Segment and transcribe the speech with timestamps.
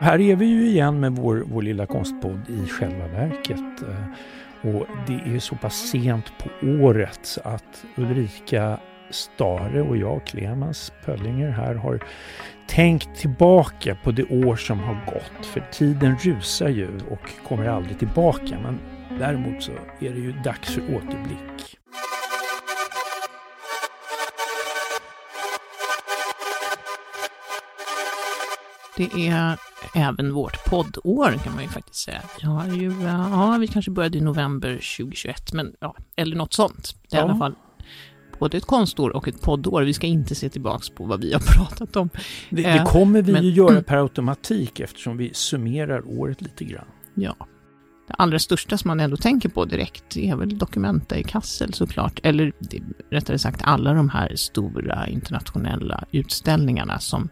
[0.00, 3.82] Här är vi ju igen med vår, vår lilla konstpodd i själva verket.
[3.82, 8.80] Eh, och det är så pass sent på året att Ulrika
[9.10, 12.00] Stare och jag, Clemens Pöllinger här, har
[12.66, 15.46] tänkt tillbaka på det år som har gått.
[15.46, 18.58] För tiden rusar ju och kommer aldrig tillbaka.
[18.62, 18.78] Men
[19.18, 21.78] däremot så är det ju dags för återblick.
[28.96, 29.56] Det är
[29.94, 32.22] även vårt poddår kan man ju faktiskt säga.
[32.40, 36.96] Vi har ju, ja, vi kanske började i november 2021, men ja, eller något sånt.
[37.10, 37.26] Det är ja.
[37.26, 37.54] i alla fall
[38.38, 39.82] både ett konstår och ett poddår.
[39.82, 42.10] Vi ska inte se tillbaks på vad vi har pratat om.
[42.50, 46.64] Det, det eh, kommer vi men, ju göra per automatik eftersom vi summerar året lite
[46.64, 46.86] grann.
[47.14, 47.36] Ja.
[48.08, 52.20] Det allra största som man ändå tänker på direkt är väl Documenta i Kassel såklart.
[52.22, 57.28] Eller det, rättare sagt alla de här stora internationella utställningarna som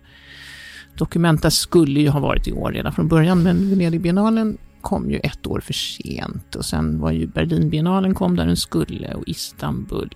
[0.97, 5.47] Documenta skulle ju ha varit i år redan från början, men Venedigbiennalen kom ju ett
[5.47, 10.11] år för sent och sen var ju Berlinbiennalen kom där den skulle och Istanbul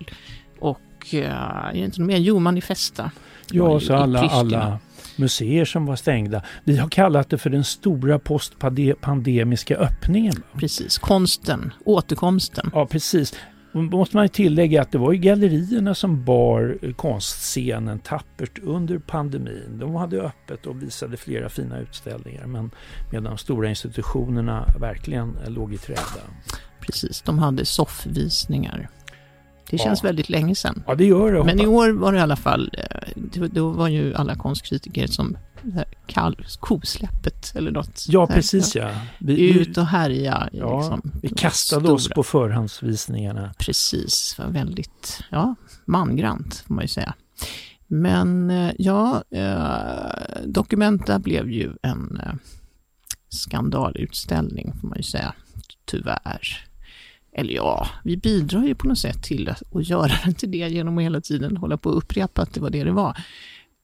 [0.59, 0.79] och
[1.13, 2.17] uh, är det inte mer?
[2.17, 3.11] Jo, Manifesta.
[3.51, 4.79] Ja, så alla, alla
[5.15, 6.41] museer som var stängda.
[6.63, 10.43] Vi har kallat det för den stora postpandemiska öppningen.
[10.57, 12.71] Precis, konsten, återkomsten.
[12.73, 13.33] Ja, precis
[13.71, 19.77] måste man tillägga att det var ju gallerierna som bar eh, konstscenen tappert under pandemin.
[19.79, 22.71] De hade öppet och visade flera fina utställningar men
[23.11, 26.21] medan de stora institutionerna verkligen eh, låg i träda.
[26.79, 28.89] Precis, de hade soffvisningar.
[29.69, 30.07] Det känns ja.
[30.07, 30.83] väldigt länge sedan.
[30.87, 31.43] Ja, det gör det.
[31.43, 35.37] Men i år var det i alla fall, eh, då var ju alla konstkritiker som
[36.07, 38.05] kall, kosläppet eller något.
[38.07, 38.91] Ja, precis ja.
[39.19, 40.49] Vi, Ut och härja.
[40.51, 41.93] Ja, liksom, vi kastade stora.
[41.93, 43.53] oss på förhandsvisningarna.
[43.57, 47.13] Precis, var väldigt, ja, mangrant får man ju säga.
[47.87, 52.33] Men eh, ja, eh, Documenta blev ju en eh,
[53.29, 55.33] skandalutställning får man ju säga,
[55.85, 56.68] tyvärr.
[57.39, 60.57] Eller ja, vi bidrar ju på något sätt till att, att göra det till det
[60.57, 63.17] genom att hela tiden hålla på och upprepa att det var det det var.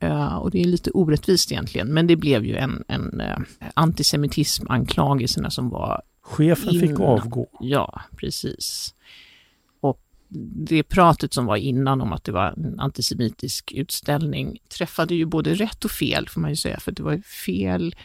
[0.03, 3.37] Uh, och det är lite orättvist egentligen, men det blev ju en, en uh,
[3.73, 6.01] antisemitism-anklagelserna som var...
[6.21, 6.87] Chefen innan.
[6.87, 7.47] fick avgå.
[7.59, 8.93] Ja, precis.
[9.81, 10.01] Och
[10.67, 15.53] det pratet som var innan om att det var en antisemitisk utställning träffade ju både
[15.53, 17.95] rätt och fel, får man ju säga, för det var fel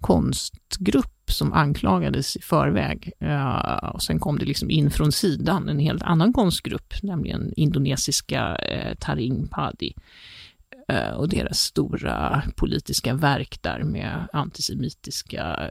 [0.00, 3.12] konstgrupp som anklagades i förväg.
[3.22, 8.50] Uh, och sen kom det liksom in från sidan en helt annan konstgrupp, nämligen indonesiska
[8.50, 9.94] uh, Taring Padi
[10.92, 15.70] uh, och deras stora politiska verk där med antisemitiska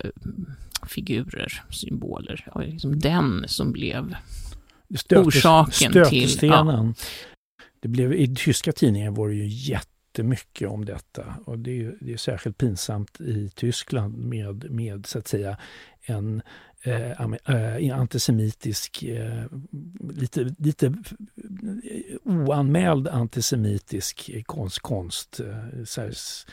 [0.88, 2.48] figurer, symboler.
[2.54, 4.16] Och liksom den som blev
[4.96, 6.38] Stötes, orsaken till...
[6.42, 6.94] Ja.
[7.80, 11.36] Det blev, I tyska tidningar var det ju jätte jättemycket om detta.
[11.46, 15.58] Och det är, det är särskilt pinsamt i Tyskland med, med så att säga
[16.02, 16.42] en
[16.82, 19.46] eh, eh antisemitisk, eh,
[20.14, 20.94] lite, lite eh,
[22.24, 26.10] oanmäld antisemitisk konst, konst eh,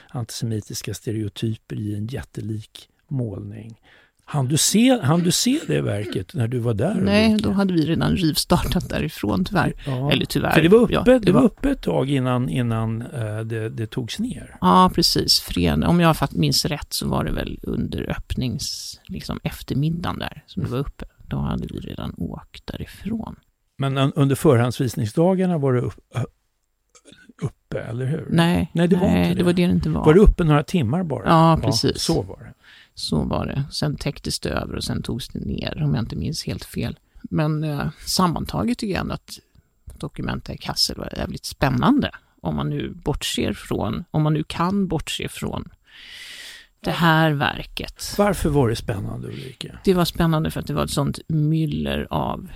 [0.08, 3.80] antisemitiska stereotyper i en jättelik målning.
[4.26, 6.94] Han du, se, han du se det verket när du var där?
[6.94, 9.74] Nej, då hade vi redan rivstartat därifrån tyvärr.
[9.86, 10.50] Ja, Eller tyvärr.
[10.50, 13.68] För det var uppe, ja, det, det var uppe ett tag innan, innan uh, det,
[13.68, 14.56] det togs ner.
[14.60, 15.48] Ja, precis.
[15.86, 20.68] Om jag minns rätt så var det väl under öppnings, liksom eftermiddagen där som det
[20.68, 21.04] var uppe.
[21.28, 23.36] Då hade vi redan åkt därifrån.
[23.78, 26.00] Men under förhandsvisningsdagarna var det upp,
[27.42, 28.26] uppe, eller hur?
[28.30, 29.38] Nej, nej det var nej, inte det.
[29.38, 30.04] det var det inte var.
[30.04, 31.24] Var det uppe några timmar bara?
[31.26, 32.08] Ja, precis.
[32.08, 32.63] Ja, så var det.
[32.94, 33.64] Så var det.
[33.72, 36.98] Sen täcktes det över och sen togs det ner om jag inte minns helt fel.
[37.22, 39.38] Men eh, sammantaget tycker jag ändå att
[39.98, 42.10] Documenta i Kassel var jävligt spännande.
[42.40, 45.68] Om man nu bortser från, om man nu kan bortse från
[46.80, 48.14] det här verket.
[48.18, 49.78] Varför var det spännande Ulrika?
[49.84, 52.48] Det var spännande för att det var ett sånt myller av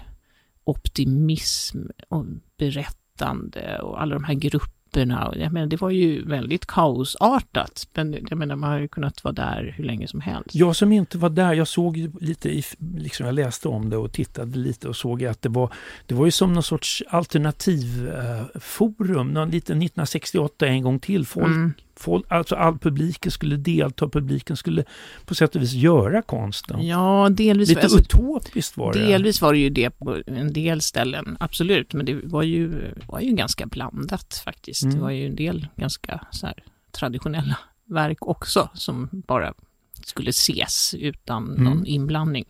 [0.64, 1.78] optimism
[2.08, 2.26] och
[2.58, 5.32] berättande och alla de här grupperna grupperna.
[5.36, 7.88] Jag menar, det var ju väldigt kaosartat.
[7.94, 10.54] Men jag menar, man har ju kunnat vara där hur länge som helst.
[10.54, 12.64] Jag som inte var där, jag såg lite, i,
[12.96, 15.72] liksom jag läste om det och tittade lite och såg att det var,
[16.06, 21.26] det var ju som någon sorts alternativforum, eh, lite 1968 en gång till.
[21.26, 24.84] Folk, mm folk, alltså all publiken skulle delta, publiken skulle
[25.24, 26.86] på sätt och vis göra konsten.
[26.86, 27.68] Ja, delvis.
[27.68, 28.98] Lite alltså, utopiskt var det.
[28.98, 33.20] Delvis var det ju det på en del ställen, absolut, men det var ju, var
[33.20, 34.82] ju ganska blandat faktiskt.
[34.82, 34.94] Mm.
[34.94, 39.54] Det var ju en del ganska så här, traditionella verk också som bara
[40.04, 41.64] skulle ses utan mm.
[41.64, 42.44] någon inblandning.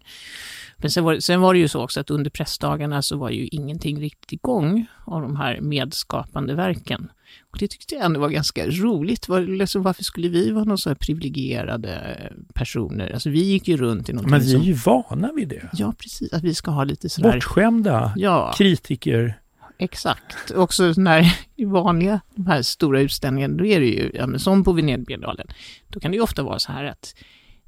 [0.77, 3.47] Men sen var, sen var det ju så också att under pressdagarna så var ju
[3.47, 7.11] ingenting riktigt igång av de här medskapande verken.
[7.59, 9.29] Det tyckte jag ändå var ganska roligt.
[9.29, 12.17] Var, liksom, varför skulle vi vara någon så här privilegierade
[12.55, 13.11] personer?
[13.13, 15.69] Alltså vi gick ju runt i någonting Men vi är som, ju vana vid det.
[15.73, 16.33] Ja, precis.
[16.33, 17.33] Att vi ska ha lite sådär...
[17.33, 19.39] Bortskämda Ja, kritiker.
[19.79, 20.51] exakt.
[20.55, 24.65] Också när i vanliga, de här stora utställningarna, då är det ju, ja, men som
[24.65, 25.47] på Venedigbiennalen,
[25.89, 27.15] då kan det ju ofta vara så här att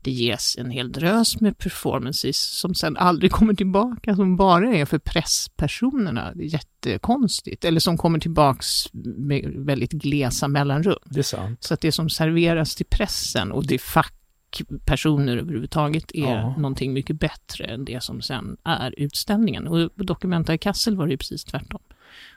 [0.03, 4.85] det ges en hel drös med performances som sen aldrig kommer tillbaka, som bara är
[4.85, 6.33] för presspersonerna.
[6.35, 7.65] Det är jättekonstigt.
[7.65, 10.99] Eller som kommer tillbaks med väldigt glesa mellanrum.
[11.05, 11.65] Det är sant.
[11.65, 16.57] Så att det som serveras till pressen och till fackpersoner överhuvudtaget är Ja.
[16.57, 19.69] någonting mycket bättre än det som sen är utställningen.
[19.69, 21.81] Och på Documenta i Kassel var det ju precis tvärtom.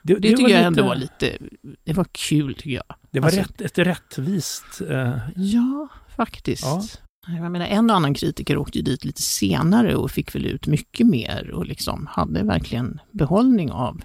[0.02, 1.38] Det, tycker var jag lite- ändå var lite,
[1.84, 2.84] det var kul tycker jag.
[3.10, 4.80] Det var alltså- rätt, ett rättvist...
[4.90, 6.62] Eh, Ja, faktiskt.
[6.64, 6.82] Ja.
[7.26, 10.66] Jag menar, en och annan kritiker åkte ju dit lite senare och fick väl ut
[10.66, 14.02] mycket mer och liksom hade verkligen behållning av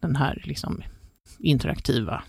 [0.00, 0.82] den här liksom
[1.38, 2.22] interaktiva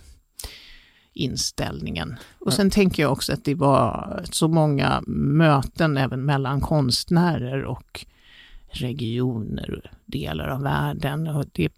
[1.13, 2.15] inställningen.
[2.39, 8.05] Och sen tänker jag också att det var så många möten även mellan konstnärer och
[8.67, 11.27] regioner och delar av världen.
[11.27, 11.73] Och det,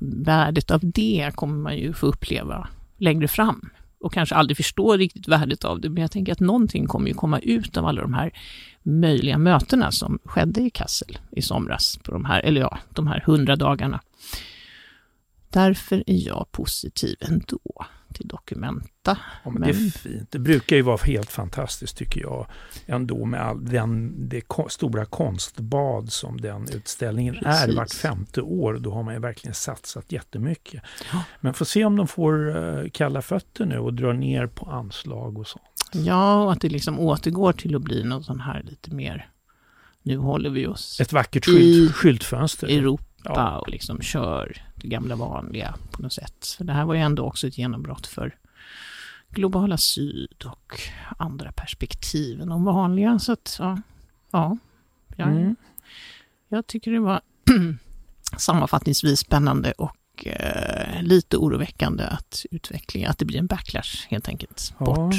[0.00, 2.68] värdet av det kommer man ju få uppleva
[2.98, 3.70] längre fram
[4.02, 7.14] och kanske aldrig förstår riktigt värdet av det, men jag tänker att någonting kommer ju
[7.14, 8.32] komma ut av alla de här
[8.82, 13.22] möjliga mötena som skedde i Kassel i somras, på de här, eller ja, de här
[13.26, 14.00] hundra dagarna.
[15.52, 17.58] Därför är jag positiv ändå
[18.14, 19.18] till Documenta.
[19.44, 20.30] ja, men det är Men- fint.
[20.32, 22.46] Det brukar ju vara helt fantastiskt tycker jag.
[22.86, 27.76] Ändå med all den, det stora konstbad som den utställningen är Precis.
[27.76, 28.74] vart femte år.
[28.80, 30.82] Då har man ju verkligen satsat jättemycket.
[31.12, 31.24] Ja.
[31.40, 35.38] Men får se om de får eh, kalla fötter nu och drar ner på anslag
[35.38, 35.64] och sånt.
[35.92, 39.28] Ja, och att det liksom återgår till att bli något sån här lite mer,
[40.02, 42.70] nu håller vi oss Ett vackert I skylt, skyltfönster.
[42.70, 43.58] i Europa Ja.
[43.58, 46.54] och liksom kör det gamla vanliga på något sätt.
[46.58, 48.36] För det här var ju ändå också ett genombrott för
[49.30, 50.80] globala syd och
[51.18, 53.18] andra perspektiv än de vanliga.
[53.18, 53.78] Så att, ja,
[54.30, 54.56] ja
[55.16, 55.56] jag, Mm.
[56.48, 57.20] jag tycker det var
[58.38, 64.74] sammanfattningsvis spännande och eh, lite oroväckande att utvecklingen, att det blir en backlash helt enkelt.
[64.78, 64.84] Ja.
[64.84, 65.14] Bort.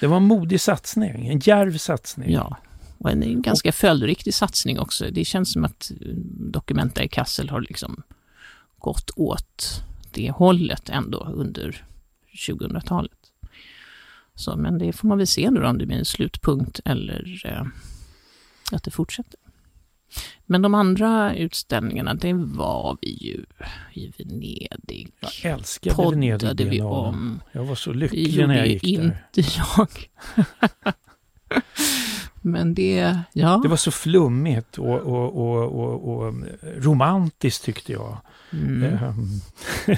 [0.00, 2.32] Det var en modig satsning, en djärv satsning.
[2.32, 2.56] Ja,
[3.02, 5.10] och en, en ganska följdriktig satsning också.
[5.10, 6.14] Det känns som att eh,
[6.52, 8.02] Documenta i Kassel har liksom
[8.78, 9.82] gått åt
[10.12, 11.84] det hållet ändå under
[12.48, 13.12] 2000-talet.
[14.34, 17.66] Så, men det får man väl se nu om det blir en slutpunkt eller eh,
[18.72, 19.40] att det fortsätter.
[20.46, 23.44] Men de andra utställningarna, det var vi ju
[23.92, 25.12] i Venedig.
[25.42, 27.14] Jag älskade Poddade vi Venedigbiennalen.
[27.14, 27.40] om.
[27.52, 28.88] Jag var så lycklig när jag gick där.
[28.90, 29.88] inte jag.
[32.42, 33.60] Men det, ja.
[33.62, 36.34] Det var så flummigt och, och, och, och, och
[36.78, 38.18] romantiskt tyckte jag.
[38.52, 38.82] Mm.
[38.84, 39.40] Ehm,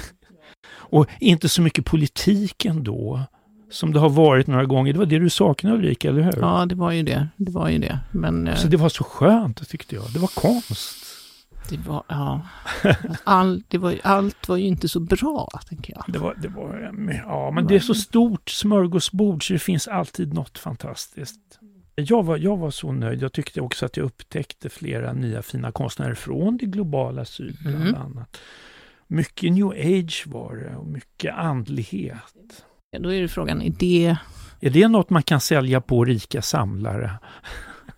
[0.71, 3.21] och inte så mycket politik ändå.
[3.69, 4.93] Som det har varit några gånger.
[4.93, 6.37] Det var det du saknade Ulrika, eller hur?
[6.39, 7.27] Ja, det var ju det.
[7.37, 7.99] Det var ju det.
[8.11, 10.13] Men eh, Så det var så skönt tyckte jag.
[10.13, 10.97] Det var konst.
[11.69, 12.41] det var, ja.
[13.23, 16.03] All, det var, allt var ju inte så bra, tänker jag.
[16.07, 16.93] Det var, det var,
[17.27, 21.59] ja, men det är så stort smörgåsbord så det finns alltid något fantastiskt.
[21.95, 23.21] Jag var, jag var så nöjd.
[23.21, 27.75] Jag tyckte också att jag upptäckte flera nya fina konstnärer från det globala syd bland
[27.87, 27.95] Mm.
[28.01, 28.37] annat.
[29.07, 32.63] Mycket new age var det och mycket andlighet.
[32.99, 34.17] Då är det frågan, är det
[34.61, 37.11] Är det något man kan sälja på rika samlare?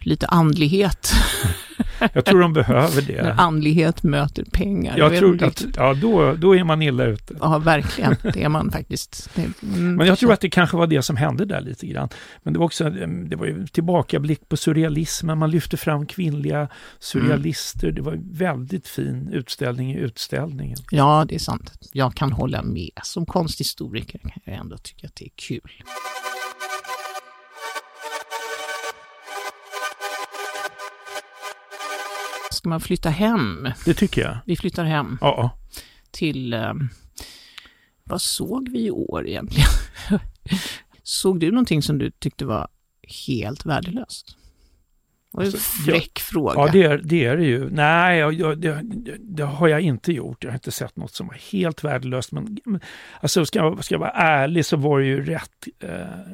[0.08, 1.12] Lite andlighet?
[2.14, 3.34] Jag tror de behöver När det.
[3.34, 4.98] andlighet möter pengar.
[4.98, 7.36] Jag tror att, ja, då, då är man illa ute.
[7.42, 8.16] Ja, verkligen.
[8.34, 9.30] Det är man faktiskt.
[9.36, 12.10] Det, mm, Men jag tror att det kanske var det som hände där lite grann.
[12.44, 15.38] Men det var också det var ju tillbakablick på surrealismen.
[15.38, 16.68] Man lyfte fram kvinnliga
[17.00, 17.92] surrealister.
[17.92, 20.78] Det var en väldigt fin utställning i utställningen.
[20.92, 21.72] Ja, det är sant.
[21.94, 22.92] Jag kan hålla med.
[23.04, 25.72] Som konsthistoriker kan jag ändå tycka att det är kul.
[32.68, 33.70] Ska man flytta hem?
[33.86, 34.38] Det tycker jag.
[34.46, 35.58] Vi flyttar hem Ja,
[36.12, 36.54] till...
[36.54, 36.74] Eh,
[38.04, 39.68] vad såg vi i år egentligen?
[41.04, 42.68] såg du någonting som du tyckte var
[43.28, 44.38] helt värdelöst?
[45.32, 46.54] Det var en fräck fråga.
[46.56, 47.70] ja det, är, det är det ju.
[47.70, 48.84] Nej, jag, jag, det,
[49.20, 50.44] det har jag inte gjort.
[50.44, 52.32] Jag har inte sett något som var helt värdelöst.
[52.32, 52.80] Men, men
[53.22, 55.68] alltså, ska, jag- ska jag vara ärlig så var det ju rätt...
[55.80, 56.34] Eh,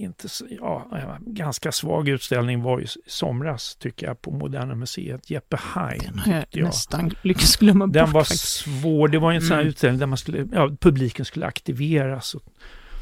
[0.00, 0.28] inte,
[0.60, 0.88] ja,
[1.20, 5.30] ganska svag utställning var ju i somras tycker jag på Moderna Museet.
[5.30, 5.98] Jeppe Hein.
[6.00, 8.44] Den har jag nästan lyckats glömma Den bort var faktiskt.
[8.44, 9.08] svår.
[9.08, 9.68] Det var en sån här Mm.
[9.70, 12.34] utställning där man skulle, ja, publiken skulle aktiveras.
[12.34, 12.42] Och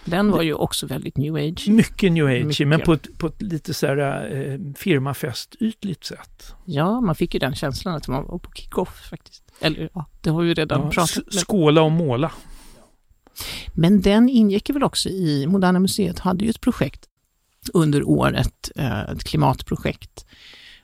[0.04, 1.68] Den var ju också väldigt new age.
[1.68, 2.68] Mycket new age, Mycket.
[2.68, 6.54] men på ett, på ett lite så här eh, firmafestytligt sätt.
[6.64, 9.42] Ja, man fick ju den känslan att man var på kick-off faktiskt.
[9.60, 12.32] Eller ja, det har vi ju redan Ja, pratat s- skåla och måla.
[13.74, 17.04] Men den ingick väl också i, Moderna Museet hade ju ett projekt
[17.72, 20.26] under året, eh, ett klimatprojekt,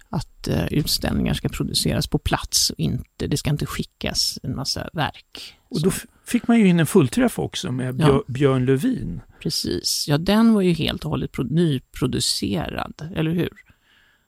[0.08, 4.88] att eh, utställningar ska produceras på plats och inte, det ska inte skickas en massa
[4.92, 5.54] verk.
[5.68, 5.90] Och då
[6.26, 8.22] fick man ju in en fullträff också med Björ, Ja.
[8.26, 9.20] Björn Lövin.
[9.42, 13.50] Precis, ja den var ju helt och hållet pro- nyproducerad, eller hur?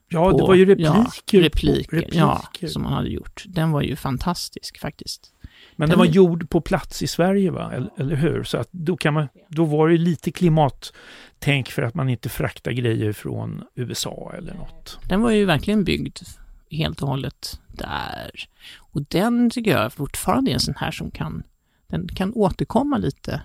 [0.09, 0.91] Ja, det På- var ju repliker.
[0.93, 2.19] Ja, repliker, på, repliker.
[2.19, 3.45] Ja, som han hade gjort.
[3.47, 5.33] Den var ju fantastisk faktiskt.
[5.77, 7.73] Men den var gjord på plats i Sverige, va?
[7.73, 8.45] Eller, eller hur?
[8.45, 12.73] Så att då, kan man, då var det lite klimattänk för att man inte fraktar
[12.73, 14.99] grejer från USA eller något.
[15.09, 16.19] Den var ju verkligen byggd
[16.71, 18.31] helt och hållet där.
[18.79, 21.43] Och den tycker jag fortfarande är en sån här som kan,
[21.87, 23.41] den kan återkomma lite.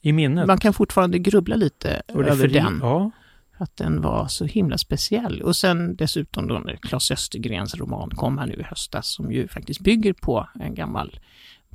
[0.00, 0.46] I minnet.
[0.46, 2.78] Man kan fortfarande grubbla lite över den.
[2.82, 3.10] Ja,
[3.58, 5.42] att den var så himla speciell.
[5.42, 9.48] Och sen dessutom då när Claes Östergrens roman kom här nu i höstas som ju
[9.48, 11.20] faktiskt bygger på en gammal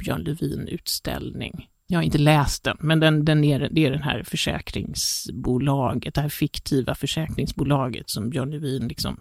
[0.04, 1.68] Björn Levin-utställning.
[1.88, 6.22] Jag har inte läst den, men den, den är, det är den här försäkringsbolaget, det
[6.22, 9.20] här fiktiva försäkringsbolaget som Björn Levin liksom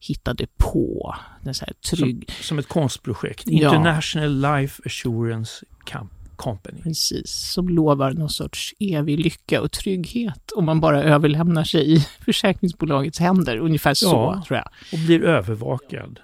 [0.00, 1.14] hittade på.
[1.42, 3.42] Den så här trygg, som ett konstprojekt.
[3.46, 3.52] Ja.
[3.52, 6.82] International Life Assurance Camp Company.
[6.82, 12.06] Precis, som lovar någon sorts evig lycka och trygghet om man bara överlämnar sig i
[12.24, 13.56] försäkringsbolagets händer.
[13.56, 14.42] Ungefär så, Ja.
[14.46, 14.68] tror jag.
[14.92, 16.20] Och blir övervakad.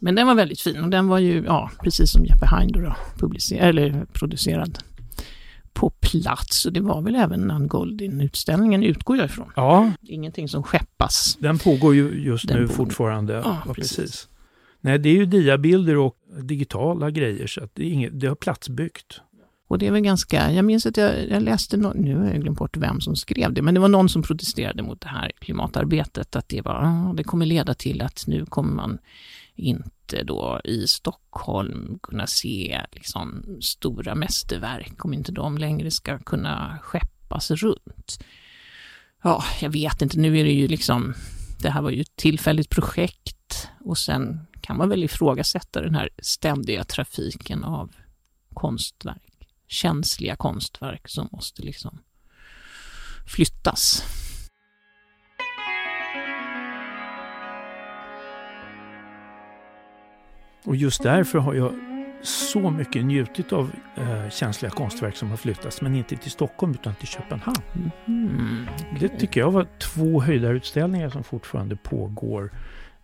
[0.00, 2.96] Men den var väldigt fin och den var ju, ja, precis som Jeppe Hein då,
[3.18, 4.78] publicerad, eller producerad
[5.72, 6.66] på plats.
[6.66, 9.52] Och det var väl även Nan Goldin-utställningen, utgår jag ifrån.
[9.56, 11.36] Ja, Ingenting som skeppas.
[11.40, 12.74] den pågår ju just Den nu pågår.
[12.76, 13.32] fortfarande.
[13.32, 13.96] Ja, Ja, precis.
[13.96, 14.28] precis.
[14.80, 18.34] Nej, det är ju diabilder och digitala grejer så att det, är inget, det har
[18.34, 19.20] platsbyggt.
[19.68, 22.40] Och det är väl ganska, jag minns att jag, jag läste, nå- nu har jag
[22.42, 25.32] glömt bort vem som skrev det, men det var någon som protesterade mot det här
[25.40, 28.98] klimatarbetet, att det var, det kommer leda till att nu kommer man
[29.60, 36.78] inte då i Stockholm kunna se liksom stora mästerverk, om inte de längre ska kunna
[36.82, 38.24] skeppas runt.
[39.22, 41.14] Ja, jag vet inte, nu är det ju liksom,
[41.62, 46.10] det här var ju ett tillfälligt projekt och sen kan man väl ifrågasätta den här
[46.18, 47.92] ständiga trafiken av
[48.54, 49.30] konstverk
[49.70, 51.98] känsliga konstverk som måste liksom
[53.26, 54.02] flyttas.
[60.64, 61.74] Och just därför har jag
[62.22, 66.94] så mycket njutit av eh, känsliga konstverk som har flyttats, men inte till Stockholm utan
[66.94, 67.90] till Köpenhamn.
[68.06, 68.66] Mm.
[69.00, 72.52] Det tycker jag var två höjdarutställningar som fortfarande pågår.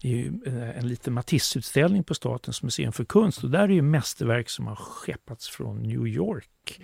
[0.01, 4.51] Ju eh, en liten Matisse-utställning på Statens museum för konst och där är ju mästerverk
[4.51, 6.81] som har skeppats från New York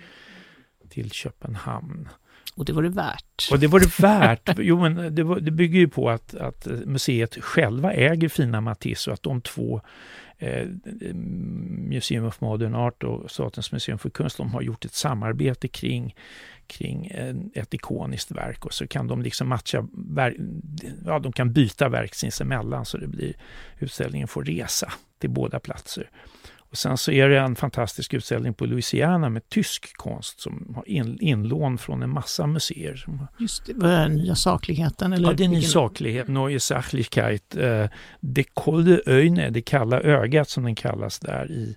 [0.89, 2.09] till Köpenhamn.
[2.55, 3.47] Och det var det värt.
[3.51, 4.49] Och det var det värt.
[4.57, 9.09] Jo, men det, var, det bygger ju på att, att museet själva äger fina Matisse
[9.09, 10.67] och att de två eh, Eh,
[11.13, 16.15] museum of Modern Art och Statens museum för konst, de har gjort ett samarbete kring,
[16.67, 17.11] kring
[17.53, 20.35] ett ikoniskt verk och så kan de liksom matcha, ver,
[21.05, 23.33] ja de kan byta verk sinsemellan så det blir,
[23.79, 26.09] utställningen får resa till båda platser.
[26.73, 30.89] Och sen så är det en fantastisk utställning på Louisiana med tysk konst som har
[30.89, 33.05] in, inlån från en massa museer.
[33.39, 35.13] Just det, var det nya sakligheten?
[35.13, 37.85] Eller ja, det är ny saklighet, Neue Sachlichkeit, eh,
[38.19, 41.75] det Kolde Öjne, det kalla ögat som den kallas där i,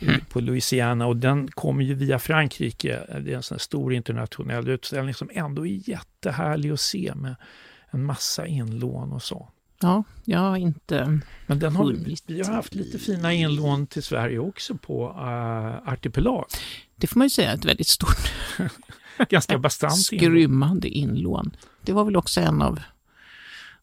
[0.00, 0.20] i, Mm.
[0.28, 1.06] på Louisiana.
[1.06, 3.00] Och den kommer ju via Frankrike.
[3.20, 7.34] Det är en sån stor internationell utställning som ändå är jättehärlig att se med
[7.90, 9.48] en massa inlån och så.
[9.82, 11.20] Ja, jag har inte...
[11.46, 11.96] Men den har,
[12.26, 16.44] vi har haft lite fina inlån till Sverige också på uh, Artipelag.
[16.96, 18.32] Det får man ju säga är ett väldigt stort
[19.28, 21.56] Ganska bastant skrymmande inlån.
[21.82, 22.80] Det var väl också en av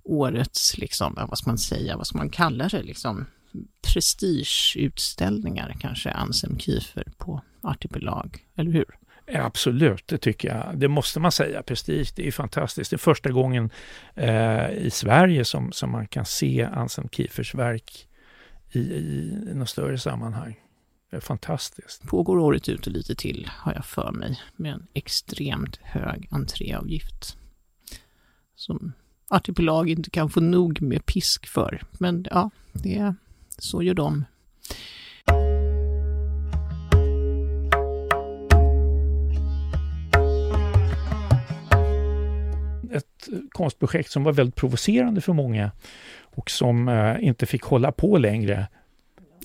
[0.03, 3.25] årets, liksom, vad ska man säga, vad ska man kalla det, liksom,
[3.81, 8.85] prestigeutställningar kanske, Ansem Kiefer på Artipelag, eller hur?
[9.33, 10.79] Absolut, det tycker jag.
[10.79, 11.63] Det måste man säga.
[11.63, 12.89] Prestige, det är fantastiskt.
[12.89, 13.69] Det är första gången
[14.15, 18.07] eh, i Sverige som, som man kan se Anselm Kiefers verk
[18.71, 20.59] i, i något större sammanhang.
[21.09, 22.07] Det är fantastiskt.
[22.07, 27.37] Pågår året ut och lite till, har jag för mig, med en extremt hög entréavgift.
[28.55, 28.93] Som
[29.29, 31.83] Artipelag inte kan få nog med pisk för.
[31.91, 33.15] Men ja, det,
[33.57, 34.25] så gör de.
[43.19, 45.71] Ett konstprojekt som var väldigt provocerande för många
[46.21, 48.67] och som eh, inte fick hålla på längre.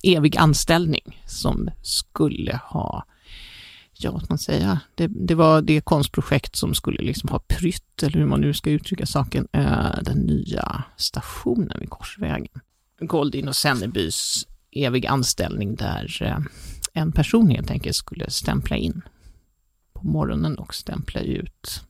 [0.03, 3.05] evig anställning som skulle ha
[3.99, 8.19] ja, vad man säga, det, det, var det konstprojekt som skulle liksom ha prytt, eller
[8.19, 12.61] hur man nu ska uttrycka saken, eh, den nya stationen vid Korsvägen.
[13.01, 16.39] Goldin och Sennebys evig anställning där eh,
[16.93, 19.03] en person helt enkelt skulle stämpla in
[19.93, 21.83] på morgonen och stämpla ut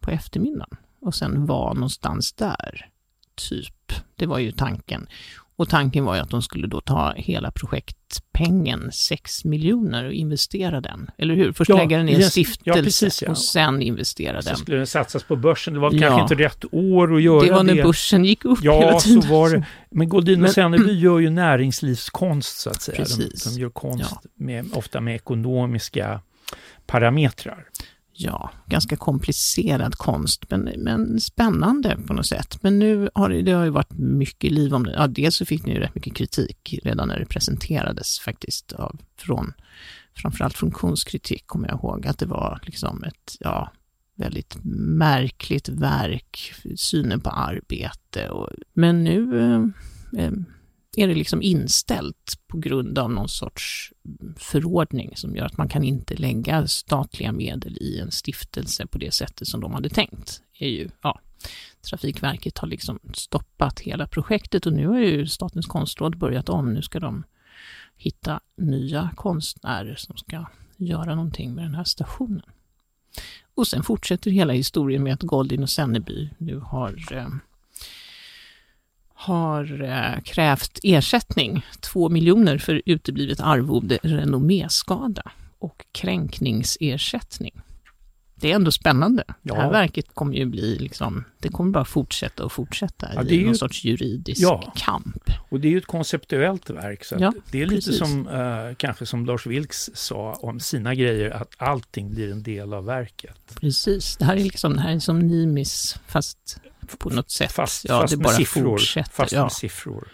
[0.00, 2.88] på eftermiddagen och sen vara någonstans där,
[3.34, 3.92] typ.
[4.16, 5.08] Det var ju tanken.
[5.58, 10.80] Och tanken var ju att de skulle då ta hela projektpengen, 6 miljoner, och investera
[10.80, 11.10] den.
[11.18, 11.52] Eller hur?
[11.52, 13.30] Först ja, lägga den i en stiftelse ja, precis, ja.
[13.30, 14.42] och sen investera den.
[14.42, 15.74] Så skulle den satsas på börsen.
[15.74, 17.46] Det var kanske inte rätt år att göra det.
[17.46, 17.82] Det var när det.
[17.82, 19.22] börsen gick upp ja, hela tiden.
[19.22, 19.66] så var det.
[19.90, 22.96] Men Goldin och Senneby gör ju näringslivskonst, så att säga.
[22.96, 23.44] Precis.
[23.44, 26.20] De, de gör konst med, ofta med ekonomiska
[26.86, 27.64] parametrar
[28.18, 32.62] ja, ganska komplicerad konst, men, men spännande på något sätt.
[32.62, 34.92] Men nu har det, det har ju varit mycket liv om det.
[34.92, 38.96] Ja, dels så fick ni ju rätt mycket kritik redan när det presenterades faktiskt, av,
[39.18, 39.52] från
[40.16, 43.72] framförallt funktionskritik kommer jag ihåg, att det var liksom ett, ja,
[44.16, 48.28] väldigt märkligt verk, synen på arbete.
[48.28, 50.32] Och, men nu eh, eh
[50.96, 53.92] är det liksom inställt på grund av någon sorts
[54.36, 59.14] förordning som gör att man kan inte lägga statliga medel i en stiftelse på det
[59.14, 60.42] sättet som de hade tänkt.
[60.58, 61.20] Är ju, ja,
[61.90, 66.74] Trafikverket har liksom stoppat hela projektet och nu har ju Statens konstråd börjat om.
[66.74, 67.24] Nu ska de
[67.96, 72.42] hitta nya konstnärer som ska göra någonting med den här stationen.
[73.54, 77.28] Och sen fortsätter hela historien med att Goldin och Senneby nu har eh,
[79.20, 85.22] har eh, krävt ersättning, 2 miljoner för uteblivet arvode, renomméskada
[85.58, 87.60] och kränkningsersättning.
[88.34, 89.24] Det är ändå spännande.
[89.26, 89.54] Ja.
[89.54, 93.38] Det här verket kommer ju bli, liksom, det kommer bara fortsätta och fortsätta ja, i
[93.38, 94.72] någon ju, sorts juridisk ja.
[94.76, 95.30] kamp.
[95.48, 97.98] Och det är ju ett konceptuellt verk, så ja, det är lite precis.
[97.98, 102.74] som, uh, kanske som Lars Vilks sa om sina grejer, att allting blir en del
[102.74, 103.54] av verket.
[103.60, 106.60] Precis, det här är liksom, det här är som Nimis, fast
[106.96, 107.52] på något sätt.
[107.52, 108.62] Fast, ja, fast det bara siffror.
[108.62, 109.12] Fortsätter.
[109.12, 109.42] Fast ja.
[109.42, 110.08] med siffror.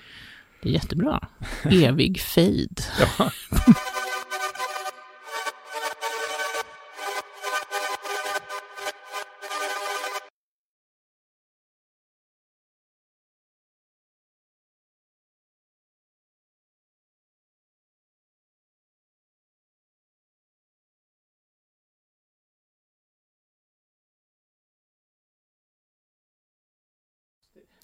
[0.63, 1.29] Det är jättebra.
[1.65, 2.83] Evig fejd.
[3.19, 3.31] ja.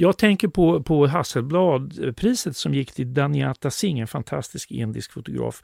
[0.01, 5.63] Jag tänker på, på Hasselbladpriset som gick till Daniata Singh, en fantastisk indisk fotograf.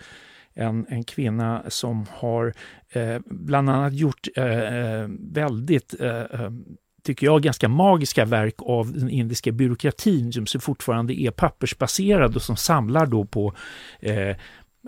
[0.55, 2.55] En, en kvinna som har
[2.90, 6.51] eh, bland annat gjort eh, eh väldigt eh, eh,
[7.03, 12.57] tycker jag, ganska magiska verk av den indiska byråkratin som fortfarande är pappersbaserad och som
[12.57, 13.55] samlar då på
[14.01, 14.37] eh,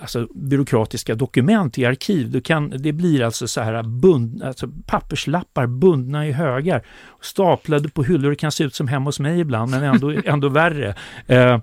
[0.01, 2.31] alltså byråkratiska dokument i arkiv.
[2.31, 6.83] Du kan, det blir alltså så här bund, alltså papperslappar bundna i högar,
[7.21, 8.31] staplade på hyllor.
[8.31, 10.95] Det kan se ut som hemma hos mig ibland, men ändå, ändå värre.
[11.27, 11.61] Eh,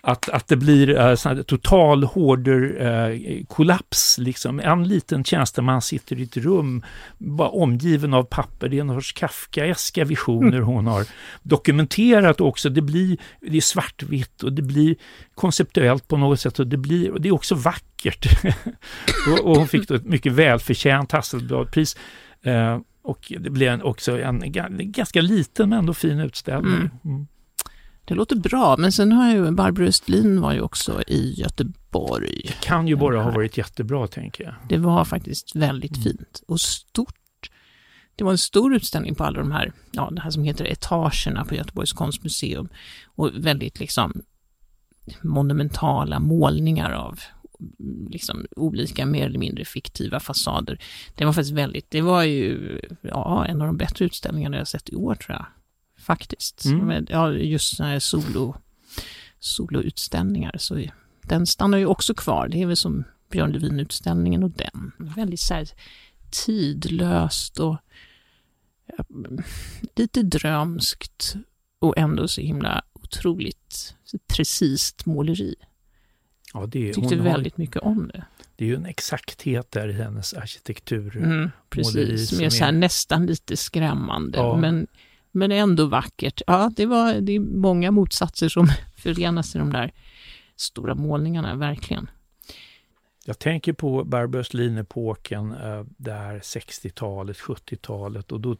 [0.00, 4.18] att, att det blir eh, total hårder eh, kollaps.
[4.18, 4.60] Liksom.
[4.60, 6.82] En liten tjänsteman sitter i ett rum
[7.18, 8.68] bara omgiven av papper.
[8.68, 11.04] Det är en sorts Kafkaeska visioner hon har
[11.42, 12.68] dokumenterat också.
[12.70, 14.96] Det blir det är svartvitt och det blir
[15.38, 18.26] konceptuellt på något sätt och det, blir, och det är också vackert.
[19.32, 21.96] och, och, hon fick då ett mycket välförtjänt Hasselbladpris.
[22.42, 26.74] Eh, och det blev också en, en, ganska liten men ändå fin utställning.
[26.74, 26.90] Mm.
[27.04, 27.26] Mm.
[28.04, 32.42] Det låter bra, men sen har ju Barbro Östlin var ju också i Göteborg.
[32.46, 34.54] Det kan ju bara ha varit jättebra, tänker jag.
[34.68, 36.02] Det var faktiskt väldigt mm.
[36.02, 37.14] fint och stort.
[38.16, 41.44] Det var en stor utställning på alla de här, ja, det här som heter etagerna
[41.44, 42.68] på Göteborgs konstmuseum.
[43.16, 44.22] Och väldigt liksom
[45.22, 47.20] monumentala målningar av
[48.10, 50.80] liksom olika mer eller mindre fiktiva fasader.
[51.14, 54.88] Det var faktiskt väldigt, det var ju ja, en av de bättre utställningarna jag sett
[54.88, 55.46] i år tror jag.
[55.98, 56.64] Faktiskt.
[56.64, 56.86] Mm.
[56.86, 58.54] Med, ja, just sådana här solo,
[59.38, 60.54] soloutställningar.
[60.58, 60.84] Så
[61.22, 62.48] den stannar ju också kvar.
[62.48, 64.92] Det är väl som Björn Levin-utställningen och den.
[64.98, 65.68] Väldigt så här
[66.30, 67.76] tidlöst och
[69.96, 71.36] lite drömskt
[71.78, 73.94] och ändå så himla otroligt
[74.36, 75.54] precis måleri.
[76.54, 78.24] Ja, det, tyckte väldigt har, mycket om det.
[78.56, 81.16] Det är ju en exakthet där i hennes arkitektur.
[81.16, 84.56] Mm, precis, som är, så här, nästan lite skrämmande, ja.
[84.56, 84.86] men,
[85.30, 86.42] men ändå vackert.
[86.46, 89.92] Ja, det, var, det är många motsatser som förenas i de där
[90.56, 92.10] stora målningarna, verkligen.
[93.24, 98.56] Jag tänker på Barbro Östlin-epoken, eh, där 60-talet, 70-talet och då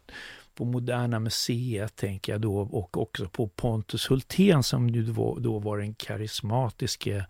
[0.59, 5.03] på Moderna Museet tänker jag då och också på Pontus Hultén som ju
[5.37, 7.25] då, var den karismatiske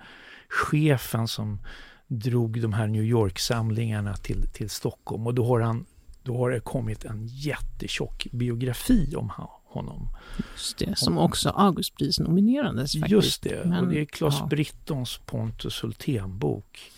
[0.50, 1.60] chefen som
[2.08, 5.86] drog de här New York-samlingarna till, till Stockholm och då har, han,
[6.24, 9.32] då har det kommit en jättetjock biografi om
[9.66, 10.10] honom.
[10.54, 13.12] Just det, som också Augustpris nominerades faktiskt.
[13.12, 14.46] Just det, Men, och det är Claes ja.
[14.46, 16.92] Brittons Pontus Hultén-bok.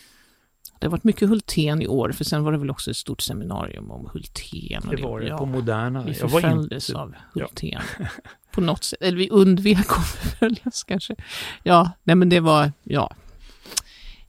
[0.82, 3.22] Det har varit mycket Hultén i år, för sen var det väl också ett stort
[3.22, 4.82] seminarium om Hultén.
[4.90, 6.04] Det var det, ja, på Moderna.
[6.04, 7.02] Vi förföljdes inte...
[7.02, 7.82] av Hultén.
[8.00, 8.06] Ja.
[8.52, 11.16] på något sätt, eller vi undvek att förföljas kanske.
[11.64, 13.16] Ja, nej men det var, ja.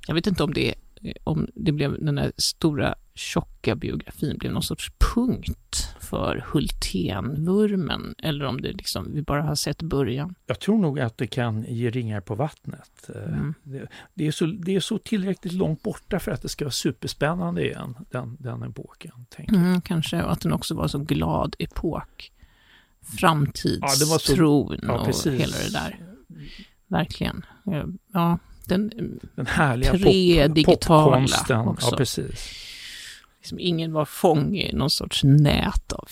[0.06, 0.74] Jag vet inte om det,
[1.24, 8.44] om det blev den där stora tjocka biografin blev någon sorts punkt för Hultén-vurmen eller
[8.44, 10.35] om det liksom, vi bara har sett början.
[10.46, 13.11] Jag tror nog att det kan ge ringar på vattnet.
[13.14, 13.55] Eh, mm.
[13.62, 16.72] Det, det, är så, det är så tillräckligt långt borta för att det ska vara
[16.72, 19.12] superspännande igen, den, den epoken.
[19.38, 22.33] Mm, kanske, och att den också var så glad epok.
[23.18, 25.98] Framtidstron ja, ja, och hela det där.
[26.87, 27.46] Verkligen.
[28.12, 28.92] Ja, den,
[29.35, 29.92] den härliga
[30.64, 31.61] pop, popkonsten.
[31.61, 31.88] Också.
[31.90, 32.71] Ja, precis
[33.42, 36.09] liksom ingen var fånge i någon sorts nät av,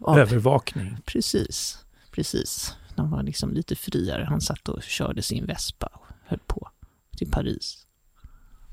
[0.00, 0.18] av...
[0.18, 0.96] Övervakning.
[1.04, 2.74] Precis, precis.
[2.94, 4.24] De var liksom lite friare.
[4.28, 6.68] Han satt och körde sin Vespa och höll på
[7.16, 7.86] till Paris.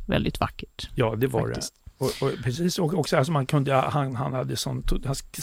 [0.08, 0.90] Väldigt vackert.
[0.96, 1.74] Ja, det var faktiskt.
[1.76, 2.06] det.
[2.06, 4.84] Och, och, precis, och också alltså man kunde, han, han, hade sån,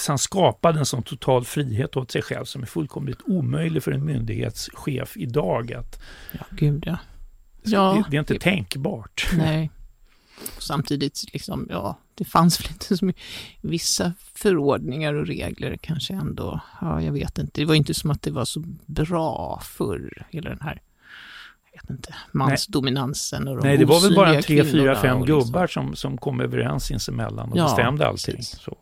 [0.07, 4.05] han skapade en sån total frihet åt sig själv som är fullkomligt omöjlig för en
[4.05, 5.73] myndighetschef idag.
[5.73, 6.99] Att, ja, gud ja.
[7.63, 9.29] ja det, det är inte det, tänkbart.
[9.37, 9.71] Nej.
[10.59, 13.23] Samtidigt, liksom, ja, det fanns väl inte så mycket,
[13.61, 17.61] vissa förordningar och regler kanske ändå, ja, jag vet inte.
[17.61, 20.83] Det var inte som att det var så bra för hela den här
[21.73, 25.41] jag vet inte, mansdominansen och de Nej, det var väl bara tre, fyra, fem liksom.
[25.41, 28.43] gubbar som, som kom överens sinsemellan och ja, bestämde allting.
[28.43, 28.77] Så.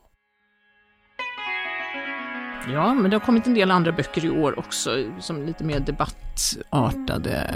[2.68, 5.81] Ja, men det har kommit en del andra böcker i år också, som lite mer
[5.81, 7.55] debattartade.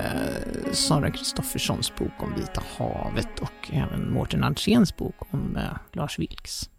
[0.72, 6.70] Sara Kristofferssons bok om Vita havet och även Mårten Alséns bok om eh, Lars Vilks.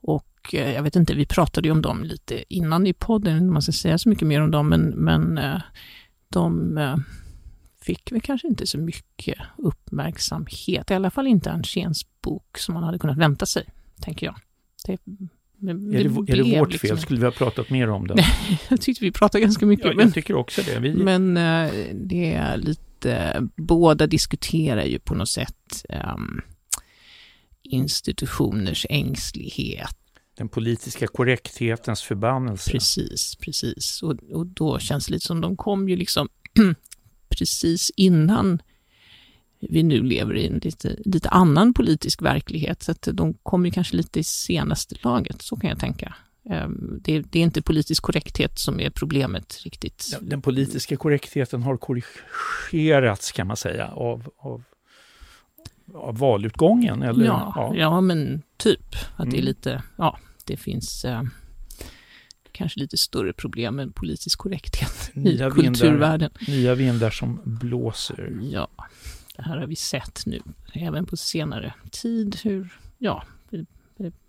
[0.00, 3.62] Och eh, jag vet inte, vi pratade ju om dem lite innan i podden, man
[3.62, 5.60] ska säga så mycket mer om dem, men, men eh,
[6.28, 6.96] de eh,
[7.80, 12.82] fick väl kanske inte så mycket uppmärksamhet, i alla fall inte Alséns bok som man
[12.82, 13.64] hade kunnat vänta sig,
[14.00, 14.36] tänker jag.
[14.86, 14.98] Det
[15.58, 16.88] men är det, det, är det vårt liksom...
[16.88, 16.98] fel?
[16.98, 18.24] Skulle vi ha pratat mer om det?
[18.68, 19.86] jag tyckte vi pratade ganska mycket.
[19.86, 20.78] Ja, men, jag tycker också det.
[20.78, 20.94] Vi...
[20.94, 25.84] Men uh, det är lite, båda diskuterar ju på något sätt
[26.16, 26.40] um,
[27.62, 29.96] institutioners ängslighet.
[30.36, 32.70] Den politiska korrekthetens förbannelse.
[32.70, 34.02] Precis, precis.
[34.02, 36.28] Och, och då känns det lite som de kom ju liksom
[37.28, 38.62] precis innan
[39.60, 43.96] vi nu lever i en lite, lite annan politisk verklighet, så att de kommer kanske
[43.96, 46.14] lite i senaste laget, så kan jag tänka.
[46.50, 50.18] Ehm, det, det, är inte politisk korrekthet som är problemet riktigt.
[50.20, 54.62] Den politiska korrektheten har korrigerats kan man säga av, av,
[55.94, 57.02] av valutgången?
[57.02, 57.26] Eller?
[57.26, 57.74] Ja, ja.
[57.76, 58.94] ja men typ.
[59.16, 59.30] Att mm.
[59.30, 59.46] det är mm.
[59.46, 61.22] lite, ja, det finns eh,
[62.52, 66.30] kanske lite större problem med politisk korrekthet nya i kulturvärlden.
[66.38, 68.38] Vindar, nya vindar som blåser.
[68.52, 68.68] Ja.
[69.36, 70.40] Det här har vi sett nu,
[70.72, 72.68] även på senare tid, hur,
[72.98, 73.22] ja,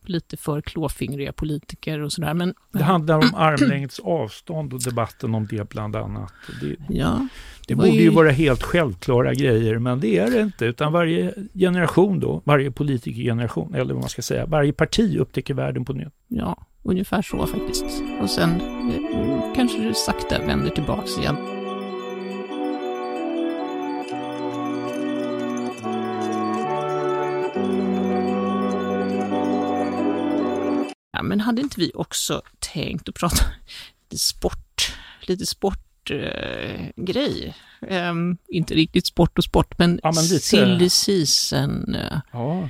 [0.09, 2.33] lite för klåfingriga politiker och sådär.
[2.33, 6.33] Men, det handlar om armlängds avstånd och debatten om det bland annat.
[6.61, 7.27] Det, ja,
[7.67, 10.65] det borde ju vara helt självklara grejer, men det är det inte.
[10.65, 15.85] Utan varje generation då, varje politikergeneration, eller vad man ska säga, varje parti upptäcker världen
[15.85, 16.13] på nytt.
[16.27, 17.85] Ja, ungefär så faktiskt.
[18.21, 21.56] Och sen eh, kanske det sakta vänder tillbaks igen.
[31.27, 33.45] Men hade inte vi också tänkt att prata
[34.09, 37.55] lite sport, lite sportgrej?
[37.87, 40.39] Eh, um, inte riktigt sport och sport, men, ja, men lite...
[40.39, 41.95] silly season.
[41.95, 42.69] Uh, ja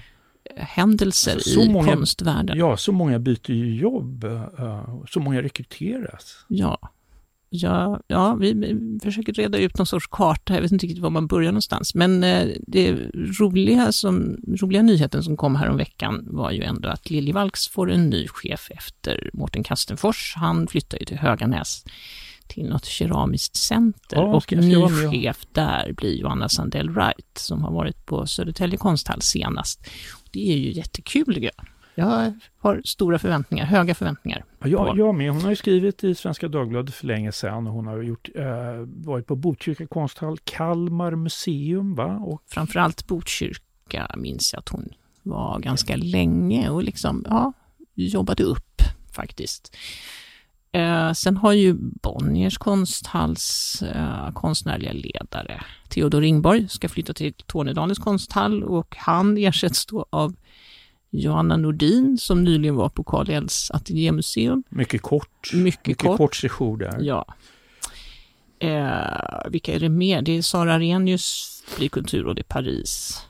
[0.55, 2.57] händelser alltså, i många, konstvärlden.
[2.57, 6.45] Ja, så många byter ju jobb, uh, så många rekryteras.
[6.47, 6.89] Ja,
[7.49, 10.53] Ja, ja vi, försöker reda ut någon sorts karta.
[10.53, 11.95] Jag vet inte riktigt var man börjar någonstans.
[11.95, 12.91] Men eh, det
[13.39, 17.91] roliga, som, roliga nyheten som kom här om veckan var ju ändå att Liljevalchs får
[17.91, 20.33] en ny chef efter Mårten Kastenfors.
[20.35, 21.83] Han flyttar ju till Höganäs
[22.47, 24.75] till något keramiskt center ja, och ny
[25.11, 29.87] chef där blir Johanna Sandell Wright som har varit på Södertälje konsthall senast.
[30.31, 31.51] Det är ju jättekul tycker
[32.01, 32.33] jag.
[32.57, 34.43] Har stora förväntningar, höga förväntningar.
[34.59, 35.31] Ja, jag, jag med.
[35.31, 38.45] Hon har ju skrivit i Svenska Dagbladet för länge sedan och hon har gjort, eh,
[38.85, 42.17] varit på Botkyrka konsthall, Kalmar museum va?
[42.17, 42.41] Och...
[42.47, 44.89] Framförallt Botkyrka minns jag att hon
[45.23, 47.53] var ganska länge och liksom, ja,
[47.93, 48.81] jobbade upp
[49.11, 49.75] faktiskt.
[50.71, 57.99] Eh, sen har ju Bonniers konsthalls eh, konstnärliga ledare Theodor Ringborg ska flytta till Tornedalens
[57.99, 60.35] konsthall och han ersätts då av
[61.09, 64.63] Johanna Nordin som nyligen var på Karl Ells ateljémuseum.
[64.69, 65.53] Mycket kort.
[65.53, 66.17] Mycket, Mycket kort.
[66.17, 66.99] kort session där.
[67.01, 67.25] Ja.
[68.59, 70.21] Eh, vilka är det mer?
[70.21, 73.21] Det är Sara Arrhenius, blir kulturråd i Paris.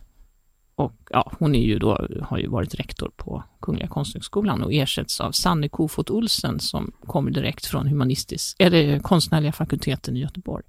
[0.76, 5.22] Och ja, hon är ju då, har ju varit rektor på Kungliga Konsthögskolan och ersätts
[5.22, 10.64] av Sanne Kofot Olsen som kommer direkt från humanistisk, eller konstnärliga fakulteten i Göteborg.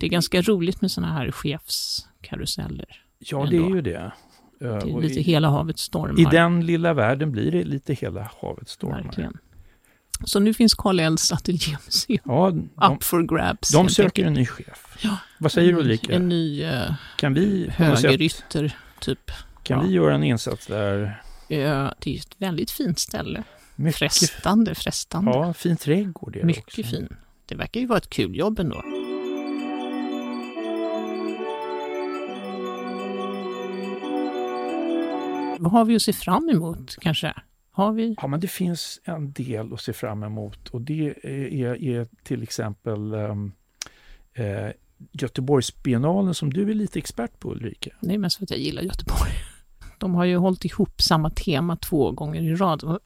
[0.00, 3.02] Det är ganska roligt med sådana här chefskaruseller.
[3.18, 3.76] Ja, det är ändå.
[3.76, 4.12] ju det.
[4.58, 6.20] Det Eh, är och lite i, hela havet stormar.
[6.20, 9.02] I den lilla världen blir det lite hela havet stormar.
[9.02, 9.38] Verkligen.
[10.24, 13.72] Så nu finns Karl Ells ateljémuseum Ja, de, up for grabs.
[13.72, 14.26] de söker enkelt.
[14.26, 14.96] en ny chef.
[15.02, 15.16] Ja.
[15.38, 16.12] Vad säger du Ulrika?
[16.14, 19.30] En ny eh, Kan vi, sätt, högerytter, typ.
[19.62, 19.84] kan ja.
[19.86, 21.02] vi göra en insats där?
[21.48, 23.42] Eh, det är ett väldigt fint ställe.
[23.76, 25.30] Mycket, Frestande, frestande.
[25.30, 26.82] ja, fin trädgård är det Mycket också.
[26.82, 27.16] fin.
[27.46, 28.82] Det verkar ju vara ett kul jobb ändå.
[35.64, 37.34] Vad har vi att se fram emot kanske?
[37.70, 38.14] Har vi?
[38.20, 42.42] Ja, men det finns en del att se fram emot och det är, är till
[42.42, 43.52] exempel um,
[44.34, 44.68] eh,
[45.12, 47.90] Göteborgsbiennalen som du är lite expert på Ulrika.
[48.00, 49.32] Det är mest för att jag gillar Göteborg.
[49.98, 52.98] De har ju hållit ihop samma tema två gånger i rad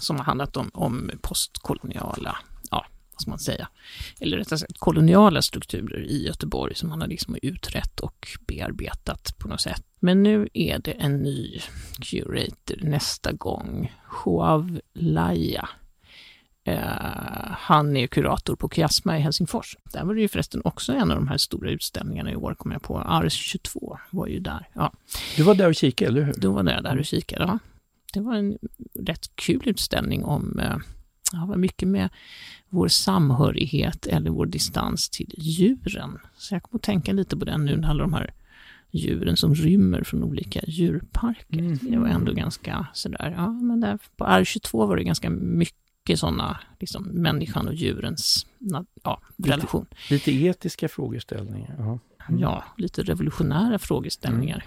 [0.00, 2.36] som har handlat om, om postkoloniala,
[3.22, 3.68] ska man säga,
[4.20, 9.48] eller rättare sagt koloniala strukturer i Göteborg som man har liksom utrett och bearbetat på
[9.48, 9.82] något sätt.
[10.00, 11.60] Men nu är det en ny
[12.00, 13.92] curator nästa gång,
[14.24, 15.68] Joav Laia.
[16.64, 16.78] Eh,
[17.50, 19.76] han är kurator på Kiasma i Helsingfors.
[19.92, 22.72] Där var det ju förresten också en av de här stora utställningarna i år, kom
[22.72, 22.98] jag på.
[22.98, 24.68] Ars 22 var ju där.
[24.72, 24.92] Ja,
[25.36, 26.34] Du var där och kikade, eller hur?
[26.36, 27.44] då var jag där och kikade.
[27.44, 27.58] Ja.
[28.12, 28.58] Det var en
[28.94, 30.76] rätt kul utställning om eh,
[31.32, 32.08] ja, vad mycket med
[32.68, 36.18] vår samhörighet eller vår distans till djuren.
[36.36, 38.34] Så jag kommer att tänka lite på den nu när alla de här
[38.90, 41.58] djuren som rymmer från olika djurparker.
[41.58, 41.78] Mm.
[41.82, 46.60] Det var ändå ganska sådär, ja men där på R22 var det ganska mycket sådana,
[46.80, 48.46] liksom människan och djurens
[49.02, 49.86] ja, Lite- relation.
[50.10, 51.74] Lite etiska frågeställningar.
[51.78, 51.98] Ja.
[52.28, 52.40] Mm.
[52.40, 54.64] Ja, lite revolutionära frågeställningar.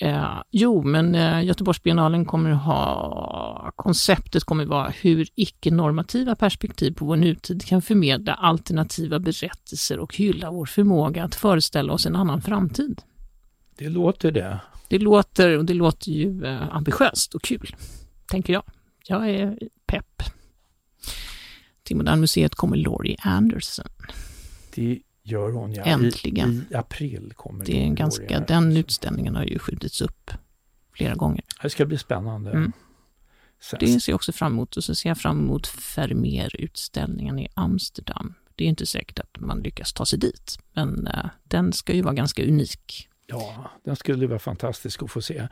[0.00, 7.16] Eh, jo, men eh, Göteborgsbiennalen kommer ha, konceptet kommer vara hur icke-normativa perspektiv på vår
[7.16, 13.02] nutid kan förmedla alternativa berättelser och hylla vår förmåga att föreställa oss en annan framtid.
[13.78, 14.60] Det låter det.
[14.88, 17.76] Det låter, och det låter ju eh, ambitiöst och kul,
[18.30, 18.62] tänker jag.
[19.06, 20.22] Jag är pepp.
[21.82, 23.88] Till Moderna Museet kommer Laurie Anderson.
[24.74, 24.98] Det
[25.30, 25.82] gör hon ja.
[25.84, 26.66] Äntligen.
[26.70, 30.30] I, I april kommer Det är en ganska, den utställningen har ju skjutits upp
[30.92, 31.44] flera gånger.
[31.62, 32.50] Det ska bli spännande.
[32.50, 32.72] Mm.
[33.60, 37.48] Sen, Det ser jag också fram emot och så ser jag fram emot Vermeer-utställningen i
[37.54, 38.34] Amsterdam.
[38.54, 42.02] Det är inte säkert att man lyckas ta sig dit, men eh, den ska ju
[42.02, 43.08] vara ganska unik.
[43.26, 45.48] Ja, den skulle vara fantastisk att få se.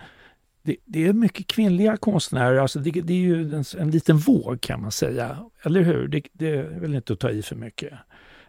[0.62, 4.60] Det, det är mycket kvinnliga konstnärer, alltså det, det är ju en, en liten våg
[4.60, 5.38] kan man säga.
[5.62, 6.08] Eller hur?
[6.08, 7.92] Det, det är väl inte att ta i för mycket.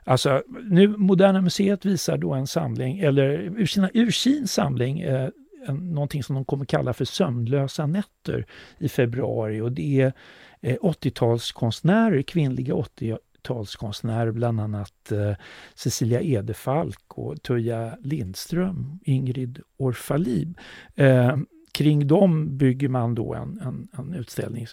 [0.07, 5.29] Alltså, nu, Moderna Museet visar då en samling, eller ur, sina, ur sin samling, eh,
[5.67, 8.45] en, någonting som de kommer kalla för sömnlösa nätter
[8.77, 9.61] i februari.
[9.61, 10.13] Och det är
[10.61, 15.33] eh, 80-talskonstnärer, kvinnliga 80-talskonstnärer, bland annat eh,
[15.75, 20.57] Cecilia Edefalk och Tuija Lindström, Ingrid Orfalib.
[20.95, 21.37] Eh,
[21.71, 24.67] kring dem bygger man då en, en, en utställning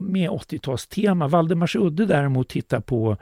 [0.00, 1.28] med 80-talstema.
[1.28, 3.16] Valdemarsudde däremot tittar på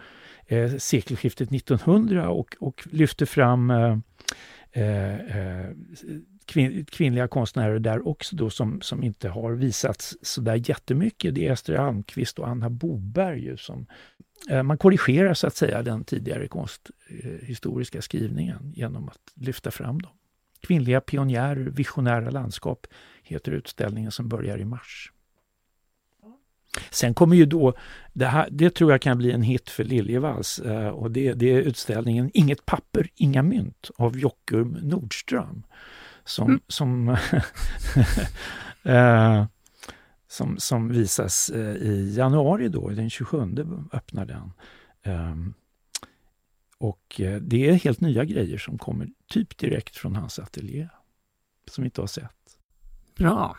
[0.47, 3.99] eh, sekelskiftet 1900 och, och lyfter fram eh,
[4.73, 5.71] eh, eh,
[6.47, 11.35] kvin kvinnliga konstnärer där också då som, som inte har visats sådär jättemycket.
[11.35, 13.87] Det är Ester Almqvist och Anna Boberg ju som
[14.51, 20.13] eh, man korrigerar så att säga den tidigare konsthistoriska skrivningen genom att lyfta fram dem.
[20.61, 22.87] Kvinnliga pionjärer, visionära landskap
[23.23, 25.13] heter utställningen som börjar i mars.
[26.91, 27.75] Sen kommer ju då,
[28.13, 31.53] det, här, det tror jag kan bli en hit för Liljevalchs eh, och det, det
[31.53, 35.63] är utställningen Inget papper, inga mynt av Jockum Nordström.
[36.25, 36.61] Som, Mm.
[36.69, 37.09] som,
[38.83, 39.47] eh,
[40.29, 43.39] som, som visas eh, i januari då, den 27
[43.93, 44.53] öppnar den.
[45.03, 45.55] Ehm,
[46.79, 50.89] och eh, det är helt nya grejer som kommer typ direkt från hans ateljé.
[51.71, 52.59] Som vi inte har sett.
[53.17, 53.57] Bra.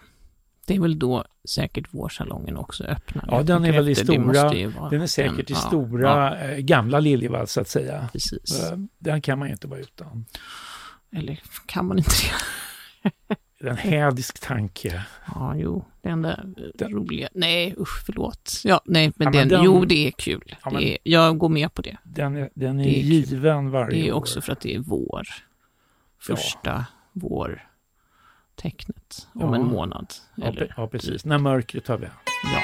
[0.66, 3.26] Det är väl då säkert vårsalongen också öppnar.
[3.32, 6.58] Ja, den är väl i det stora- Den är säkert i ja, stora, Ja, eh,
[6.58, 8.10] gamla Liljevalchs så att säga.
[8.14, 8.64] precis.
[8.72, 10.26] Eh, Den kan man ju inte vara utan.
[11.16, 12.10] Eller kan man inte
[13.60, 13.70] det?
[13.70, 15.06] en hädisk tanke.
[15.36, 16.40] Ja, jo, det enda
[16.76, 18.62] Den- roliga, nej usch förlåt.
[18.64, 20.56] Ja, nej, men, Ja, men den, den- jo det är kul.
[20.64, 21.98] Ja, men- det är, jag går med på det.
[22.04, 24.18] Den är, den är, Det är given varje Det är år.
[24.18, 25.28] också för att det är vår.
[26.20, 26.86] Första
[28.56, 29.56] vårtecknet om Ja.
[29.56, 30.14] en månad.
[30.44, 31.26] Eller, ja, precis.
[31.26, 32.14] När mörkret tar vänt.
[32.44, 32.62] ja,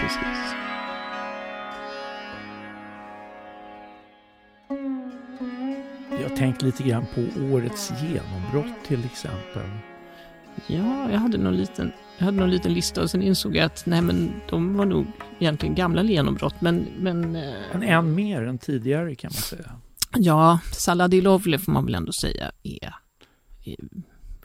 [0.00, 0.54] precis.
[6.22, 9.68] Jag har tänkt lite grann på årets genombrott till exempel.
[10.66, 13.86] Ja, jag hade någon liten, jag hade någon liten lista och sen insåg jag att
[13.86, 15.06] nej men de var nog
[15.38, 19.72] egentligen gamla genombrott men, men eh, Men än mer än tidigare kan man säga.
[20.16, 22.94] ja, Saladi Lovely får man väl ändå säga är
[23.64, 23.76] i,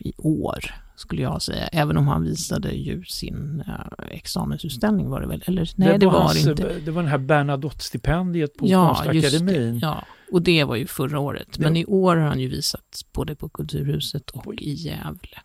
[0.03, 0.59] i år
[0.95, 5.69] skulle jag säga, även om han visade ju sin uh, examensutställning var det väl, eller
[5.75, 6.79] nej det, var, hans, inte.
[6.79, 9.73] Det var den här Bernadotte-stipendiet på Ja, Konstakademin.
[9.73, 9.79] det.
[9.85, 11.59] Ja, och det var ju förra året.
[11.59, 15.39] Men i år har han ju visat både på Kulturhuset och i Gävle.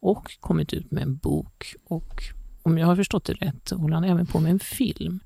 [0.00, 2.22] Och kommit ut med en bok och
[2.62, 5.20] om jag har förstått det rätt håller han även på med en film.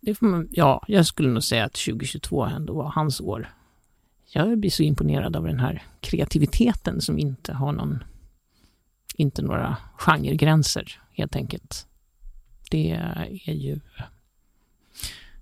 [0.00, 3.48] Det får man, ja, jag skulle nog säga att 2022 ändå var hans år.
[4.36, 8.04] Jag blir så imponerad av den här kreativiteten som inte har någon,
[9.16, 11.86] inte några genregränser helt enkelt.
[12.70, 13.80] Det är ju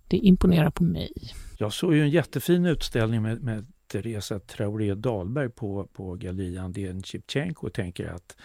[0.09, 1.13] det imponerar på mig.
[1.59, 7.03] Jag såg ju en jättefin utställning med, med Teresa Traoré Dahlberg på, på gallerian DN
[7.03, 8.37] Chipchenko och tänker att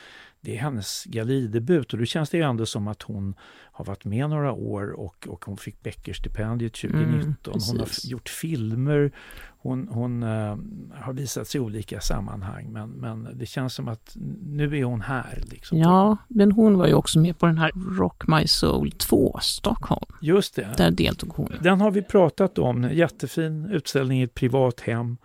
[0.47, 3.35] det är hennes galleridebut och då känns det ju ändå som att hon
[3.71, 7.59] har varit med några år och, och hon fick Beckerstipendiet 2019.
[7.67, 9.11] hon har gjort filmer,
[9.57, 10.57] hon, hon eh,
[10.93, 15.43] har visats i olika sammanhang men, men det känns som att nu är hon här.
[15.51, 15.77] Liksom.
[15.77, 20.05] Ja, men hon var ju också med på den här Rock My Soul 2 Stockholm.
[20.21, 20.73] Just det.
[20.77, 21.51] Där deltog hon.
[21.61, 22.89] Den har vi pratat om.
[22.91, 25.17] Jättefin utställning i ett privat hem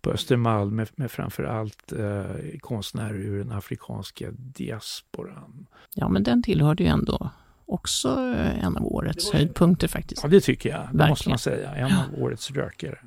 [0.00, 2.24] på Östermalm med, med framförallt eh,
[2.60, 5.66] konstnärer ur den afrikanska diasporan.
[5.94, 7.30] Ja, men den tillhörde ju ändå
[7.66, 10.22] också eh, en av årets höjdpunkter faktiskt.
[10.22, 10.80] Ja, det tycker jag.
[10.80, 11.30] Det måste Verkligen.
[11.32, 11.74] man säga.
[11.74, 12.98] En av årets rökare.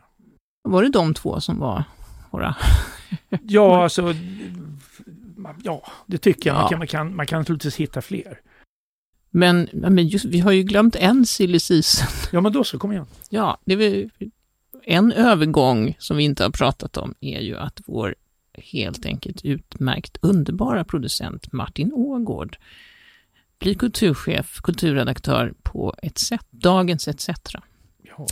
[0.64, 1.84] Var det de två som var
[2.32, 2.56] våra...
[3.44, 4.14] Ja, alltså...
[5.64, 6.56] Ja, det tycker jag.
[6.56, 6.70] Man, Ja.
[6.70, 8.40] kan, man, kan, man kan naturligtvis hitta fler.
[9.32, 12.08] Men, men just, vi har ju glömt en silly season.
[12.32, 12.80] Ja, men då så.
[12.80, 13.06] Kom igen.
[13.30, 13.76] Ja, det
[14.86, 18.16] en övergång som vi inte har pratat om är ju att vår
[18.58, 22.58] helt enkelt utmärkt underbara producent Martin Ågård
[23.60, 27.30] blir kulturchef, kulturredaktör på ett sätt, Dagens ETC.
[28.18, 28.28] Ja.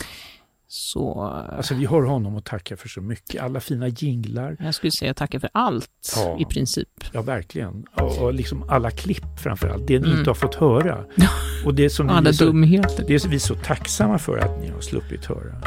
[0.68, 3.42] Så Alltså, vi har honom att tacka för så mycket.
[3.42, 4.56] Alla fina jinglar.
[4.60, 6.38] jag skulle säga tacka för allt Ja.
[6.40, 6.88] i princip.
[7.12, 7.84] Ja, verkligen.
[7.94, 9.86] Och, och liksom alla klipp framförallt.
[9.86, 10.18] Det ni Mm.
[10.18, 11.04] inte har fått höra.
[11.64, 13.04] Och det som Alla är så, dumheter.
[13.06, 15.62] det är vi så tacksamma för att ni har sluppit höra.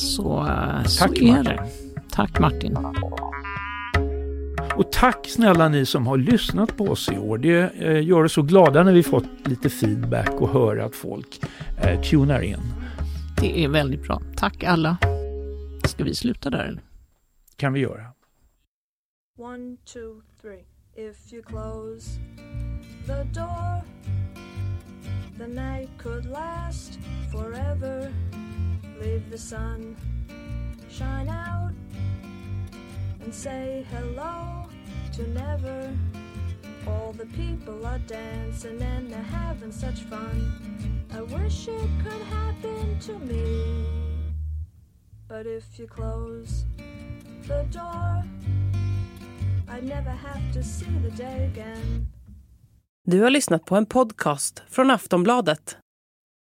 [0.00, 1.44] Så, eh, så Tack, är Martin.
[1.44, 1.70] det.
[2.10, 2.76] Tack Martin.
[4.76, 7.38] Och tack snälla ni som har lyssnat på oss i år.
[7.38, 11.40] Det eh, gör oss så glada när vi fått lite feedback och höra att folk
[11.82, 12.60] eh, tunar in.
[13.40, 14.22] Det är väldigt bra.
[14.36, 14.96] Tack alla.
[15.84, 16.82] Ska vi sluta där eller?
[17.56, 18.04] kan vi göra.
[19.38, 20.64] One, two, three.
[20.96, 22.10] If you close
[23.06, 23.82] the door,
[25.38, 26.98] the night could last
[27.32, 28.12] forever.
[29.00, 29.96] Leave the sun
[30.90, 31.72] shine out
[33.20, 34.66] and say hello
[35.12, 35.90] to never.
[36.86, 40.36] All the people are dancing and they're having such fun.
[41.14, 43.86] I wish it could happen to me.
[45.28, 46.64] But if you close
[47.46, 48.24] the door,
[49.68, 52.06] I'd never have to see the day again.
[53.06, 55.76] Du har lyssnat på en podcast från Aftonbladet.